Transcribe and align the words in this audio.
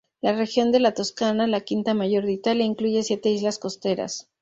La 0.19 0.33
región 0.33 0.71
de 0.71 0.79
la 0.79 0.95
Toscana, 0.95 1.45
la 1.45 1.61
quinta 1.61 1.93
mayor 1.93 2.25
de 2.25 2.31
Italia, 2.31 2.65
incluye 2.65 3.03
siete 3.03 3.29
islas 3.29 3.59
costeras. 3.59 4.29